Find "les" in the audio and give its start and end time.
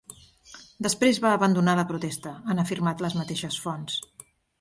3.07-3.17